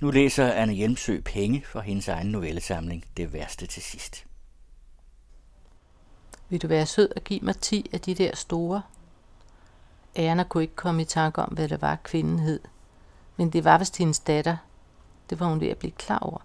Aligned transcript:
Nu 0.00 0.10
læser 0.10 0.52
Anne 0.52 0.72
Hjelmsø 0.72 1.20
Penge 1.20 1.64
for 1.66 1.80
hendes 1.80 2.08
egen 2.08 2.26
novellesamling 2.26 3.04
Det 3.16 3.32
værste 3.32 3.66
til 3.66 3.82
sidst. 3.82 4.24
Vil 6.48 6.62
du 6.62 6.66
være 6.66 6.86
sød 6.86 7.08
og 7.16 7.24
give 7.24 7.40
mig 7.40 7.56
10 7.56 7.90
af 7.92 8.00
de 8.00 8.14
der 8.14 8.36
store? 8.36 8.82
Erna 10.14 10.44
kunne 10.44 10.62
ikke 10.62 10.76
komme 10.76 11.02
i 11.02 11.04
tanke 11.04 11.42
om, 11.42 11.48
hvad 11.48 11.68
det 11.68 11.82
var, 11.82 11.98
kvinden 12.04 12.38
hed. 12.38 12.60
Men 13.36 13.50
det 13.50 13.64
var 13.64 13.78
vist 13.78 13.98
hendes 13.98 14.18
datter. 14.18 14.56
Det 15.30 15.40
var 15.40 15.46
hun 15.46 15.60
ved 15.60 15.68
at 15.68 15.78
blive 15.78 15.92
klar 15.92 16.18
over. 16.18 16.38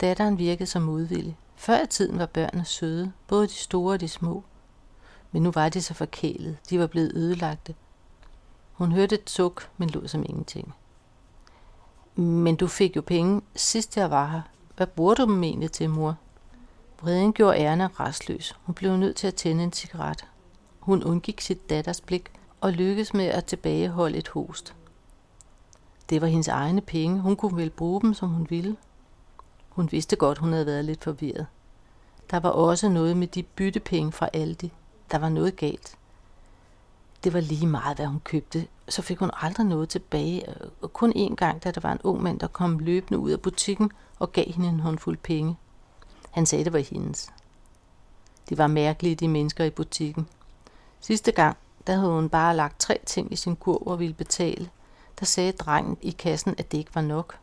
Datteren 0.00 0.38
virkede 0.38 0.66
som 0.66 0.82
modvillig. 0.82 1.36
Før 1.56 1.82
i 1.82 1.86
tiden 1.86 2.18
var 2.18 2.26
børnene 2.26 2.64
søde, 2.64 3.12
både 3.26 3.46
de 3.46 3.52
store 3.52 3.92
og 3.94 4.00
de 4.00 4.08
små. 4.08 4.44
Men 5.32 5.42
nu 5.42 5.50
var 5.50 5.68
de 5.68 5.82
så 5.82 5.94
forkælet. 5.94 6.56
De 6.70 6.78
var 6.78 6.86
blevet 6.86 7.12
ødelagte. 7.14 7.74
Hun 8.72 8.92
hørte 8.92 9.14
et 9.14 9.30
suk, 9.30 9.70
men 9.76 9.90
lå 9.90 10.06
som 10.06 10.22
ingenting. 10.28 10.74
Men 12.18 12.56
du 12.56 12.66
fik 12.66 12.96
jo 12.96 13.00
penge, 13.00 13.42
sidst 13.54 13.96
jeg 13.96 14.10
var 14.10 14.26
her. 14.26 14.40
Hvad 14.76 14.86
bruger 14.86 15.14
du 15.14 15.22
dem 15.22 15.44
egentlig 15.44 15.72
til, 15.72 15.90
mor? 15.90 16.16
Vreden 17.02 17.32
gjorde 17.32 17.58
Erna 17.58 17.88
restløs. 18.00 18.56
Hun 18.62 18.74
blev 18.74 18.96
nødt 18.96 19.16
til 19.16 19.26
at 19.26 19.34
tænde 19.34 19.64
en 19.64 19.72
cigaret. 19.72 20.24
Hun 20.80 21.04
undgik 21.04 21.40
sit 21.40 21.70
datters 21.70 22.00
blik 22.00 22.30
og 22.60 22.72
lykkedes 22.72 23.14
med 23.14 23.24
at 23.24 23.44
tilbageholde 23.44 24.18
et 24.18 24.28
host. 24.28 24.74
Det 26.10 26.20
var 26.20 26.26
hendes 26.26 26.48
egne 26.48 26.80
penge. 26.80 27.20
Hun 27.20 27.36
kunne 27.36 27.56
vel 27.56 27.70
bruge 27.70 28.00
dem, 28.00 28.14
som 28.14 28.28
hun 28.28 28.46
ville. 28.50 28.76
Hun 29.68 29.92
vidste 29.92 30.16
godt, 30.16 30.38
hun 30.38 30.52
havde 30.52 30.66
været 30.66 30.84
lidt 30.84 31.04
forvirret. 31.04 31.46
Der 32.30 32.40
var 32.40 32.50
også 32.50 32.88
noget 32.88 33.16
med 33.16 33.26
de 33.26 33.42
byttepenge 33.42 34.12
fra 34.12 34.28
Aldi. 34.32 34.72
Der 35.10 35.18
var 35.18 35.28
noget 35.28 35.56
galt. 35.56 35.96
Det 37.24 37.32
var 37.32 37.40
lige 37.40 37.66
meget, 37.66 37.96
hvad 37.96 38.06
hun 38.06 38.20
købte. 38.20 38.66
Så 38.88 39.02
fik 39.02 39.18
hun 39.18 39.30
aldrig 39.32 39.66
noget 39.66 39.88
tilbage. 39.88 40.42
Og 40.82 40.92
kun 40.92 41.12
en 41.16 41.36
gang, 41.36 41.64
da 41.64 41.70
der 41.70 41.80
var 41.80 41.92
en 41.92 42.00
ung 42.04 42.22
mand, 42.22 42.40
der 42.40 42.46
kom 42.46 42.78
løbende 42.78 43.18
ud 43.18 43.30
af 43.30 43.40
butikken 43.40 43.90
og 44.18 44.32
gav 44.32 44.44
hende 44.52 44.68
en 44.68 44.80
håndfuld 44.80 45.16
penge. 45.16 45.56
Han 46.30 46.46
sagde, 46.46 46.64
det 46.64 46.72
var 46.72 46.78
hendes. 46.78 47.30
De 48.48 48.58
var 48.58 48.66
mærkelige, 48.66 49.14
de 49.14 49.28
mennesker 49.28 49.64
i 49.64 49.70
butikken. 49.70 50.28
Sidste 51.00 51.32
gang, 51.32 51.56
der 51.86 51.96
havde 51.96 52.12
hun 52.12 52.28
bare 52.28 52.56
lagt 52.56 52.80
tre 52.80 53.00
ting 53.06 53.32
i 53.32 53.36
sin 53.36 53.56
kurv 53.56 53.82
og 53.86 53.98
ville 53.98 54.14
betale. 54.14 54.70
Der 55.20 55.26
sagde 55.26 55.52
drengen 55.52 55.96
i 56.00 56.10
kassen, 56.10 56.54
at 56.58 56.72
det 56.72 56.78
ikke 56.78 56.94
var 56.94 57.00
nok. 57.00 57.38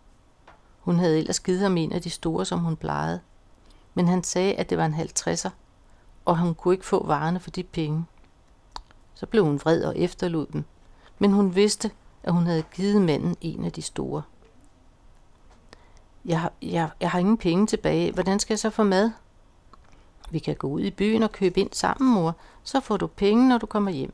Hun 0.79 0.99
havde 0.99 1.19
ellers 1.19 1.39
givet 1.39 1.59
ham 1.59 1.77
en 1.77 1.91
af 1.91 2.01
de 2.01 2.09
store, 2.09 2.45
som 2.45 2.59
hun 2.59 2.75
plejede. 2.75 3.19
Men 3.93 4.07
han 4.07 4.23
sagde, 4.23 4.53
at 4.53 4.69
det 4.69 4.77
var 4.77 4.85
en 4.85 4.93
halvtredser, 4.93 5.49
og 6.25 6.39
hun 6.39 6.55
kunne 6.55 6.73
ikke 6.73 6.85
få 6.85 7.05
varerne 7.05 7.39
for 7.39 7.49
de 7.49 7.63
penge. 7.63 8.05
Så 9.15 9.25
blev 9.25 9.45
hun 9.45 9.59
vred 9.59 9.83
og 9.83 9.97
efterlod 9.97 10.45
dem. 10.53 10.63
Men 11.19 11.31
hun 11.31 11.55
vidste, 11.55 11.91
at 12.23 12.33
hun 12.33 12.45
havde 12.45 12.63
givet 12.75 13.01
manden 13.01 13.35
en 13.41 13.65
af 13.65 13.71
de 13.71 13.81
store. 13.81 14.23
Jeg 16.25 16.39
har, 16.39 16.51
jeg, 16.61 16.89
jeg 17.01 17.11
har 17.11 17.19
ingen 17.19 17.37
penge 17.37 17.67
tilbage. 17.67 18.11
Hvordan 18.11 18.39
skal 18.39 18.53
jeg 18.53 18.59
så 18.59 18.69
få 18.69 18.83
mad? 18.83 19.11
Vi 20.29 20.39
kan 20.39 20.55
gå 20.55 20.67
ud 20.67 20.81
i 20.81 20.91
byen 20.91 21.23
og 21.23 21.31
købe 21.31 21.59
ind 21.59 21.69
sammen, 21.71 22.13
mor. 22.13 22.35
Så 22.63 22.79
får 22.79 22.97
du 22.97 23.07
penge, 23.07 23.49
når 23.49 23.57
du 23.57 23.65
kommer 23.65 23.91
hjem. 23.91 24.13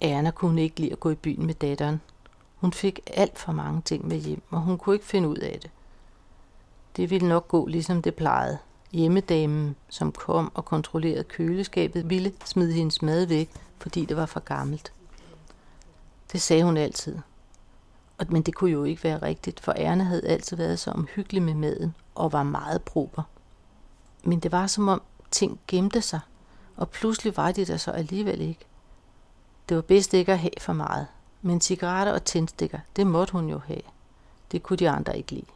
Erna 0.00 0.30
kunne 0.30 0.62
ikke 0.62 0.80
lide 0.80 0.92
at 0.92 1.00
gå 1.00 1.10
i 1.10 1.14
byen 1.14 1.46
med 1.46 1.54
datteren. 1.54 2.00
Hun 2.56 2.72
fik 2.72 3.00
alt 3.06 3.38
for 3.38 3.52
mange 3.52 3.82
ting 3.82 4.08
med 4.08 4.16
hjem, 4.16 4.42
og 4.50 4.60
hun 4.60 4.78
kunne 4.78 4.94
ikke 4.94 5.06
finde 5.06 5.28
ud 5.28 5.36
af 5.36 5.58
det. 5.62 5.70
Det 6.96 7.10
ville 7.10 7.28
nok 7.28 7.48
gå, 7.48 7.66
ligesom 7.66 8.02
det 8.02 8.14
plejede. 8.14 8.58
Hjemmedamen, 8.94 9.76
som 9.88 10.12
kom 10.12 10.52
og 10.54 10.64
kontrollerede 10.64 11.24
køleskabet, 11.24 12.10
ville 12.10 12.32
smide 12.44 12.72
hendes 12.72 13.02
mad 13.02 13.26
væk, 13.26 13.50
fordi 13.78 14.04
det 14.04 14.16
var 14.16 14.26
for 14.26 14.40
gammelt. 14.40 14.92
Det 16.32 16.42
sagde 16.42 16.64
hun 16.64 16.76
altid. 16.76 17.18
Men 18.28 18.42
det 18.42 18.54
kunne 18.54 18.70
jo 18.70 18.84
ikke 18.84 19.04
være 19.04 19.22
rigtigt, 19.22 19.60
for 19.60 19.72
Erne 19.76 20.04
havde 20.04 20.26
altid 20.26 20.56
været 20.56 20.78
så 20.78 20.90
omhyggelig 20.90 21.42
med 21.42 21.54
maden 21.54 21.94
og 22.14 22.32
var 22.32 22.42
meget 22.42 22.82
prober. 22.82 23.22
Men 24.24 24.40
det 24.40 24.52
var 24.52 24.66
som 24.66 24.88
om 24.88 25.02
ting 25.30 25.60
gemte 25.68 26.02
sig, 26.02 26.20
og 26.76 26.90
pludselig 26.90 27.36
var 27.36 27.52
de 27.52 27.64
der 27.64 27.76
så 27.76 27.90
alligevel 27.90 28.40
ikke. 28.40 28.66
Det 29.68 29.74
var 29.76 29.82
bedst 29.82 30.14
ikke 30.14 30.32
at 30.32 30.38
have 30.38 30.60
for 30.60 30.72
meget, 30.72 31.06
men 31.42 31.60
cigaretter 31.60 32.12
og 32.12 32.24
tændstikker, 32.24 32.78
det 32.96 33.06
måtte 33.06 33.32
hun 33.32 33.48
jo 33.48 33.58
have. 33.58 33.82
Det 34.52 34.62
kunne 34.62 34.76
de 34.76 34.90
andre 34.90 35.16
ikke 35.16 35.32
lide. 35.32 35.46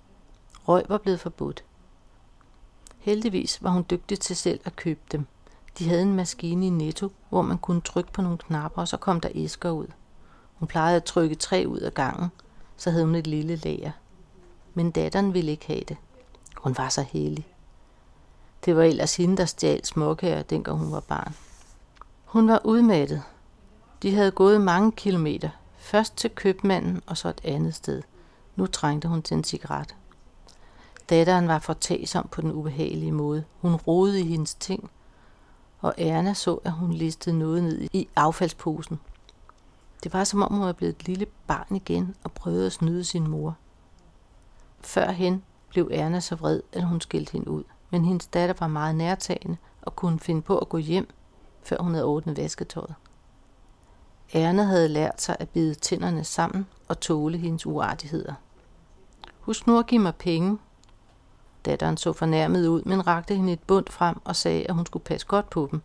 Røg 0.69 0.85
var 0.89 0.99
blevet 0.99 1.21
forbudt. 1.21 1.65
Heldigvis 2.99 3.63
var 3.63 3.71
hun 3.71 3.85
dygtig 3.91 4.21
til 4.21 4.37
selv 4.37 4.61
at 4.65 4.77
købe 4.77 5.01
dem. 5.13 5.27
De 5.79 5.89
havde 5.89 6.03
en 6.03 6.17
maskine 6.17 6.67
i 6.67 6.71
Netto, 6.71 7.13
hvor 7.29 7.43
man 7.43 7.59
kunne 7.59 7.81
trykke 7.81 8.13
på 8.13 8.23
nogle 8.23 8.39
knapper, 8.39 8.81
og 8.81 8.89
så 8.89 8.97
kom 8.97 9.21
der 9.21 9.29
æsker 9.35 9.71
ud. 9.71 9.87
Hun 10.55 10.69
plejede 10.69 10.97
at 10.97 11.05
trykke 11.05 11.35
tre 11.35 11.65
ud 11.69 11.79
af 11.79 11.95
gangen, 11.95 12.29
så 12.77 12.91
havde 12.91 13.05
hun 13.05 13.15
et 13.15 13.27
lille 13.27 13.57
lager. 13.57 13.91
Men 14.75 14.91
datteren 14.91 15.35
ville 15.35 15.51
ikke 15.51 15.67
have 15.67 15.85
det. 15.89 15.97
Hun 16.57 16.79
var 16.79 16.89
så 16.89 17.03
heldig. 17.03 17.47
Det 18.65 18.77
var 18.77 18.83
ellers 18.83 19.17
hende, 19.17 19.37
der 19.37 19.45
stjal 19.45 19.85
småkager, 19.85 20.43
dengang 20.43 20.79
hun 20.79 20.93
var 20.93 21.01
barn. 21.01 21.35
Hun 22.25 22.49
var 22.49 22.61
udmattet. 22.65 23.23
De 24.03 24.15
havde 24.15 24.31
gået 24.31 24.61
mange 24.61 24.93
kilometer. 24.93 25.51
Først 25.79 26.17
til 26.17 26.31
købmanden, 26.31 27.03
og 27.07 27.17
så 27.17 27.29
et 27.29 27.41
andet 27.45 27.75
sted. 27.75 28.03
Nu 28.57 28.67
trængte 28.67 29.09
hun 29.09 29.23
til 29.23 29.37
en 29.37 29.45
cigaret. 29.45 29.95
Datteren 31.11 31.49
var 31.49 31.59
fortagsom 31.59 32.29
på 32.33 32.41
den 32.41 32.53
ubehagelige 32.53 33.13
måde. 33.13 33.45
Hun 33.61 33.75
rodede 33.75 34.21
i 34.21 34.27
hendes 34.27 34.55
ting, 34.55 34.91
og 35.81 35.95
Erna 35.99 36.35
så, 36.35 36.55
at 36.55 36.73
hun 36.73 36.93
listede 36.93 37.39
noget 37.39 37.63
ned 37.63 37.89
i 37.93 38.09
affaldsposen. 38.17 39.01
Det 40.03 40.13
var 40.13 40.25
som 40.25 40.43
om 40.43 40.53
hun 40.53 40.67
var 40.67 40.73
blevet 40.73 40.95
et 40.95 41.07
lille 41.07 41.27
barn 41.47 41.77
igen 41.77 42.15
og 42.25 42.33
prøvede 42.33 42.67
at 42.67 42.73
snyde 42.73 43.05
sin 43.05 43.29
mor. 43.29 43.57
Førhen 44.81 45.43
blev 45.69 45.91
Erna 45.93 46.21
så 46.21 46.35
vred, 46.35 46.63
at 46.73 46.83
hun 46.83 47.01
skilte 47.01 47.33
hende 47.33 47.51
ud. 47.51 47.65
Men 47.91 48.05
hendes 48.05 48.27
datter 48.27 48.55
var 48.59 48.69
meget 48.69 48.95
nærtagende 48.95 49.57
og 49.83 49.97
kunne 49.97 50.21
finde 50.21 50.43
på 50.43 50.59
at 50.59 50.69
gå 50.69 50.77
hjem, 50.77 51.09
før 51.63 51.79
hun 51.79 51.93
havde 51.95 52.07
ordnet 52.07 52.37
vasketøjet. 52.37 52.95
Erna 54.33 54.63
havde 54.63 54.89
lært 54.89 55.23
sig 55.23 55.37
at 55.39 55.49
bide 55.49 55.75
tænderne 55.75 56.25
sammen 56.25 56.67
og 56.89 57.01
tåle 57.01 57.39
hendes 57.39 57.67
uartigheder. 57.67 58.35
Husk 59.41 59.67
nu 59.67 59.79
at 59.79 59.87
give 59.87 60.03
mig 60.03 60.15
penge. 60.15 60.59
Datteren 61.65 61.97
så 61.97 62.13
fornærmet 62.13 62.69
ud, 62.69 62.83
men 62.83 63.07
rakte 63.07 63.35
hende 63.37 63.53
et 63.53 63.63
bund 63.63 63.87
frem 63.91 64.17
og 64.25 64.37
sagde, 64.37 64.67
at 64.67 64.75
hun 64.75 64.87
skulle 64.87 65.05
passe 65.05 65.27
godt 65.27 65.51
på 65.51 65.69
dem. 65.71 65.83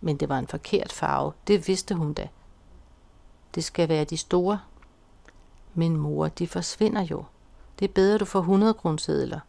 Men 0.00 0.16
det 0.16 0.28
var 0.28 0.38
en 0.38 0.46
forkert 0.46 0.92
farve, 0.92 1.32
det 1.46 1.68
vidste 1.68 1.94
hun 1.94 2.12
da. 2.12 2.28
Det 3.54 3.64
skal 3.64 3.88
være 3.88 4.04
de 4.04 4.16
store. 4.16 4.60
Men 5.74 5.96
mor, 5.96 6.28
de 6.28 6.46
forsvinder 6.46 7.02
jo. 7.02 7.24
Det 7.78 7.88
er 7.88 7.92
bedre, 7.92 8.18
du 8.18 8.24
får 8.24 8.40
100 8.40 8.74
kronesedler. 8.74 9.40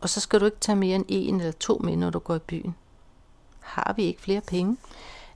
Og 0.00 0.08
så 0.08 0.20
skal 0.20 0.40
du 0.40 0.44
ikke 0.44 0.60
tage 0.60 0.76
mere 0.76 0.94
end 0.94 1.04
en 1.08 1.40
eller 1.40 1.52
to 1.52 1.80
med, 1.84 1.96
når 1.96 2.10
du 2.10 2.18
går 2.18 2.34
i 2.34 2.38
byen. 2.38 2.74
Har 3.60 3.92
vi 3.96 4.02
ikke 4.02 4.20
flere 4.20 4.40
penge? 4.40 4.76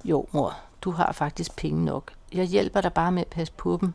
Jo, 0.05 0.27
mor, 0.33 0.57
du 0.83 0.91
har 0.91 1.13
faktisk 1.13 1.57
penge 1.57 1.85
nok. 1.85 2.13
Jeg 2.33 2.45
hjælper 2.45 2.81
dig 2.81 2.93
bare 2.93 3.13
med 3.13 3.23
at 3.23 3.29
passe 3.29 3.53
på 3.53 3.79
dem. 3.81 3.93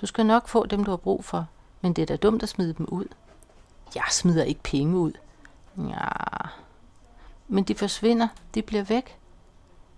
Du 0.00 0.06
skal 0.06 0.26
nok 0.26 0.48
få 0.48 0.66
dem, 0.66 0.84
du 0.84 0.90
har 0.90 0.96
brug 0.96 1.24
for, 1.24 1.46
men 1.80 1.92
det 1.92 2.02
er 2.02 2.06
da 2.06 2.16
dumt 2.16 2.42
at 2.42 2.48
smide 2.48 2.72
dem 2.72 2.86
ud. 2.88 3.06
Jeg 3.96 4.04
smider 4.10 4.44
ikke 4.44 4.62
penge 4.62 4.96
ud. 4.96 5.12
Ja, 5.78 6.08
men 7.48 7.64
de 7.64 7.74
forsvinder, 7.74 8.28
de 8.54 8.62
bliver 8.62 8.84
væk. 8.84 9.18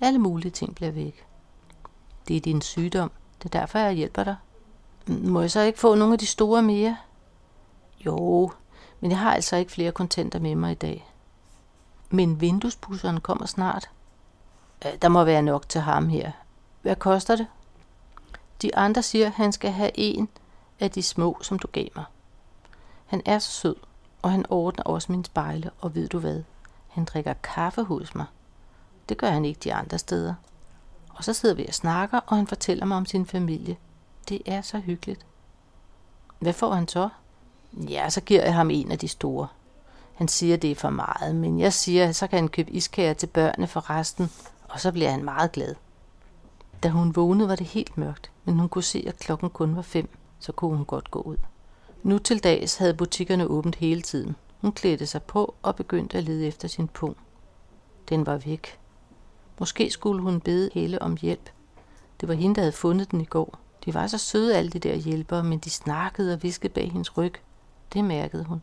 Alle 0.01 0.19
mulige 0.19 0.51
ting 0.51 0.75
bliver 0.75 0.91
væk. 0.91 1.27
Det 2.29 2.37
er 2.37 2.41
din 2.41 2.63
sygdom. 2.63 3.11
Det 3.39 3.55
er 3.55 3.61
derfor, 3.61 3.79
jeg 3.79 3.93
hjælper 3.93 4.25
dig. 4.25 4.37
Må 5.07 5.41
jeg 5.41 5.51
så 5.51 5.61
ikke 5.61 5.79
få 5.79 5.95
nogle 5.95 6.13
af 6.13 6.19
de 6.19 6.27
store 6.27 6.63
mere? 6.63 6.97
Jo, 8.07 8.53
men 9.01 9.11
jeg 9.11 9.19
har 9.19 9.35
altså 9.35 9.57
ikke 9.57 9.73
flere 9.73 9.93
kontanter 9.93 10.39
med 10.39 10.55
mig 10.55 10.73
i 10.73 10.75
dag. 10.75 11.13
Men 12.11 12.41
vinduespusseren 12.41 13.21
kommer 13.21 13.47
snart. 13.47 13.91
Øh, 14.87 14.93
der 15.03 15.09
må 15.09 15.25
være 15.25 15.43
nok 15.43 15.69
til 15.69 15.81
ham 15.81 16.09
her. 16.09 16.33
Hvad 16.83 16.97
koster 16.97 17.37
det? 17.37 17.47
De 18.63 18.77
andre 18.77 19.03
siger, 19.03 19.27
at 19.27 19.33
han 19.33 19.53
skal 19.53 19.71
have 19.71 19.91
en 19.95 20.29
af 20.81 20.91
de 20.91 21.03
små, 21.03 21.39
som 21.43 21.59
du 21.59 21.67
gav 21.73 21.89
mig. 21.97 22.05
Han 23.07 23.23
er 23.25 23.39
så 23.39 23.51
sød, 23.51 23.77
og 24.23 24.31
han 24.31 24.45
ordner 24.49 24.85
også 24.85 25.13
min 25.13 25.25
spejle, 25.25 25.71
og 25.81 25.95
ved 25.95 26.09
du 26.09 26.19
hvad? 26.19 26.43
Han 26.89 27.05
drikker 27.05 27.33
kaffe 27.33 27.83
hos 27.83 28.15
mig. 28.15 28.27
Det 29.09 29.19
gør 29.19 29.31
han 29.31 29.45
ikke 29.45 29.61
de 29.65 29.75
andre 29.75 29.99
steder. 29.99 30.35
Og 31.09 31.25
så 31.25 31.33
sidder 31.33 31.55
vi 31.55 31.67
og 31.69 31.75
snakker, 31.75 32.21
og 32.27 32.37
han 32.37 32.47
fortæller 32.47 32.85
mig 32.85 32.97
om 32.97 33.07
sin 33.07 33.27
familie. 33.27 33.77
Det 34.29 34.43
er 34.47 34.63
så 34.63 34.79
hyggeligt. 34.79 35.27
Hvad 36.39 36.53
får 36.53 36.75
han 36.75 36.89
så? 36.89 37.09
Ja, 37.73 38.11
så 38.11 38.21
giver 38.21 38.43
jeg 38.45 38.55
ham 38.55 38.71
en 38.71 38.91
af 38.91 38.99
de 38.99 39.09
store. 39.09 39.49
Han 40.15 40.29
siger, 40.29 40.57
det 40.57 40.71
er 40.71 40.75
for 40.75 40.91
meget, 40.91 41.37
men 41.37 41.61
jeg 41.61 41.73
siger, 41.73 42.13
så 42.13 42.27
kan 42.27 42.39
han 42.39 42.49
købe 42.49 42.71
iskager 42.71 43.13
til 43.15 43.27
børnene 43.27 43.67
for 43.67 43.91
resten, 43.91 44.31
og 44.69 44.81
så 44.81 44.93
bliver 44.93 45.11
han 45.11 45.25
meget 45.25 45.53
glad. 45.53 45.75
Da 46.83 46.89
hun 46.89 47.17
vågnede, 47.17 47.49
var 47.49 47.57
det 47.57 47.67
helt 47.67 47.99
mørkt, 47.99 48.31
men 48.45 48.59
hun 48.59 48.69
kunne 48.69 48.85
se, 48.85 49.05
at 49.09 49.19
klokken 49.19 49.51
kun 49.51 49.77
var 49.77 49.83
fem, 49.83 50.09
så 50.39 50.53
kunne 50.53 50.77
hun 50.77 50.87
godt 50.87 51.11
gå 51.11 51.21
ud. 51.21 51.37
Nu 52.03 52.19
til 52.19 52.45
dags 52.45 52.77
havde 52.77 52.95
butikkerne 52.95 53.47
åbent 53.47 53.77
hele 53.77 54.03
tiden. 54.03 54.37
Hun 54.61 54.73
klædte 54.73 55.07
sig 55.07 55.23
på 55.23 55.55
og 55.63 55.77
begyndte 55.77 56.19
at 56.19 56.25
lede 56.25 56.47
efter 56.47 56.69
sin 56.69 56.89
pung. 56.89 57.17
Den 58.09 58.27
var 58.27 58.37
væk. 58.37 58.79
Måske 59.61 59.91
skulle 59.91 60.23
hun 60.23 60.41
bede 60.41 60.71
Helle 60.75 61.03
om 61.03 61.17
hjælp. 61.21 61.51
Det 62.21 62.29
var 62.29 62.35
hende, 62.35 62.55
der 62.55 62.61
havde 62.61 62.73
fundet 62.73 63.11
den 63.11 63.21
i 63.21 63.25
går. 63.25 63.59
De 63.85 63.95
var 63.95 64.07
så 64.07 64.19
søde, 64.19 64.57
alle 64.57 64.71
de 64.71 64.79
der 64.79 64.95
hjælpere, 64.95 65.45
men 65.45 65.59
de 65.59 65.71
snakkede 65.71 66.33
og 66.33 66.43
viskede 66.43 66.73
bag 66.73 66.93
hendes 66.93 67.19
ryg. 67.19 67.35
Det 67.93 68.05
mærkede 68.05 68.45
hun. 68.45 68.63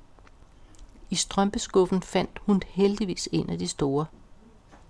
I 1.10 1.16
strømpeskuffen 1.16 2.02
fandt 2.02 2.40
hun 2.46 2.62
heldigvis 2.68 3.30
en 3.32 3.50
af 3.50 3.60
de 3.60 3.68
store. 3.68 4.06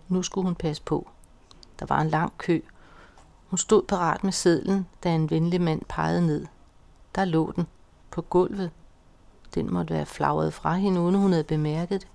Nu 0.08 0.24
skulle 0.24 0.46
hun 0.46 0.56
passe 0.56 0.84
på. 0.84 1.08
Der 1.80 1.86
var 1.86 2.02
en 2.02 2.10
lang 2.10 2.38
kø. 2.38 2.62
Hun 3.48 3.58
stod 3.58 3.84
parat 3.84 4.24
med 4.24 4.32
sedlen, 4.32 4.88
da 5.04 5.16
en 5.16 5.30
venlig 5.30 5.62
mand 5.62 5.82
pegede 5.90 6.28
ned. 6.28 6.46
Der 7.16 7.26
lå 7.26 7.52
den. 7.56 7.68
På 8.16 8.22
gulvet. 8.22 8.72
Den 9.56 9.74
måtte 9.74 9.94
være 9.94 10.06
flagret 10.06 10.54
fra 10.54 10.76
hende, 10.76 11.02
uden 11.02 11.16
hun 11.16 11.32
havde 11.32 11.44
bemærket 11.44 12.02
det. 12.02 12.08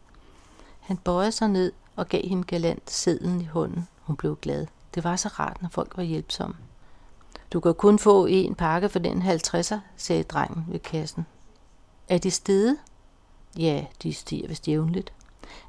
Han 0.81 0.97
bøjede 0.97 1.33
sig 1.33 1.49
ned 1.49 1.73
og 1.97 2.09
gav 2.09 2.29
hende 2.29 2.45
galant 2.45 2.91
sedlen 2.91 3.41
i 3.41 3.45
hånden. 3.45 3.89
Hun 4.03 4.17
blev 4.17 4.37
glad. 4.43 4.67
Det 4.95 5.05
var 5.05 5.17
så 5.17 5.29
rart, 5.29 5.63
når 5.63 5.69
folk 5.69 5.97
var 5.97 6.03
hjælpsomme. 6.03 6.57
Du 7.53 7.61
kan 7.61 7.75
kun 7.75 7.99
få 7.99 8.27
en 8.27 8.55
pakke 8.55 8.89
for 8.89 8.99
den 8.99 9.23
50'er, 9.23 9.77
sagde 9.97 10.23
drengen 10.23 10.65
ved 10.69 10.79
kassen. 10.79 11.27
Er 12.09 12.19
de 12.19 12.31
stede? 12.31 12.77
Ja, 13.59 13.87
de 14.03 14.13
stiger 14.13 14.49
vist 14.49 14.69
jævnligt. 14.69 15.13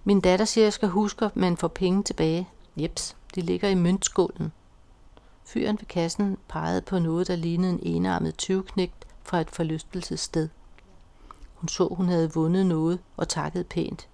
Min 0.04 0.22
datter 0.22 0.45
siger, 0.45 0.66
jeg 0.66 0.74
skal 0.74 0.89
huske, 0.89 1.25
at 1.25 1.36
man 1.36 1.57
får 1.57 1.68
penge 1.68 2.04
tilbage. 2.04 2.50
Jeps, 2.75 3.16
de 3.36 3.42
ligger 3.42 3.69
i 3.69 3.75
møntskålen. 3.75 4.51
Fyren 5.45 5.78
ved 5.80 5.88
kassen 5.88 6.38
pegede 6.48 6.81
på 6.81 7.00
noget, 7.00 7.28
der 7.28 7.36
lignede 7.36 7.74
en 7.74 7.80
enarmet 7.83 8.38
tyvknægt, 8.38 9.07
fra 9.31 9.42
et 9.42 9.51
forlystelsessted. 9.51 10.50
Hun 11.56 11.68
så, 11.68 11.88
hun 11.88 12.10
havde 12.10 12.33
vundet 12.33 12.66
noget 12.66 13.00
og 13.18 13.30
takkede 13.30 13.63
pænt. 13.63 14.07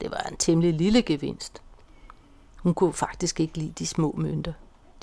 Det 0.00 0.10
var 0.10 0.26
en 0.30 0.36
temmelig 0.36 0.74
lille 0.74 1.02
gevinst. 1.02 1.62
Hun 2.56 2.74
kunne 2.74 2.92
faktisk 2.92 3.40
ikke 3.40 3.58
lide 3.58 3.72
de 3.78 3.86
små 3.86 4.14
mønter. 4.18 4.52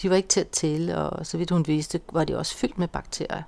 De 0.01 0.09
var 0.09 0.15
ikke 0.15 0.29
til 0.29 0.39
at 0.39 0.49
tælle, 0.49 0.97
og 0.97 1.25
så 1.25 1.37
vidt 1.37 1.51
hun 1.51 1.67
vidste, 1.67 2.01
var 2.11 2.23
de 2.23 2.37
også 2.37 2.55
fyldt 2.57 2.77
med 2.77 2.87
bakterier. 2.87 3.43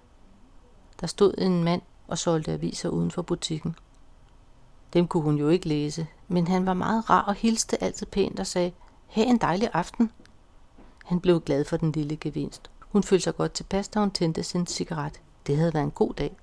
Der 0.99 1.07
stod 1.07 1.33
en 1.37 1.63
mand 1.63 1.81
og 2.07 2.17
solgte 2.17 2.51
aviser 2.51 2.89
uden 2.89 3.11
for 3.11 3.21
butikken. 3.21 3.75
Dem 4.93 5.07
kunne 5.07 5.23
hun 5.23 5.37
jo 5.37 5.49
ikke 5.49 5.67
læse, 5.67 6.07
men 6.27 6.47
han 6.47 6.65
var 6.65 6.73
meget 6.73 7.09
rar 7.09 7.21
og 7.21 7.35
hilste 7.35 7.83
altid 7.83 8.05
pænt 8.05 8.39
og 8.39 8.47
sagde, 8.47 8.71
Ha' 9.07 9.23
en 9.23 9.37
dejlig 9.37 9.69
aften. 9.73 10.11
Han 11.05 11.19
blev 11.19 11.41
glad 11.41 11.65
for 11.65 11.77
den 11.77 11.91
lille 11.91 12.17
gevinst. 12.17 12.69
Hun 12.79 13.03
følte 13.03 13.23
sig 13.23 13.35
godt 13.35 13.53
tilpas, 13.53 13.87
da 13.87 13.99
hun 13.99 14.11
tændte 14.11 14.43
sin 14.43 14.67
cigaret. 14.67 15.21
Det 15.47 15.57
havde 15.57 15.73
været 15.73 15.83
en 15.83 15.91
god 15.91 16.13
dag. 16.13 16.37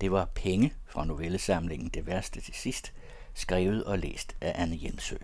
Det 0.00 0.12
var 0.12 0.24
Penge 0.24 0.74
fra 0.86 1.04
novellesamlingen 1.04 1.88
Det 1.88 2.06
værste 2.06 2.40
til 2.40 2.54
sidst, 2.54 2.92
skrevet 3.34 3.84
og 3.84 3.98
læst 3.98 4.36
af 4.40 4.52
Anne 4.62 4.76
Hjemsø. 4.76 5.16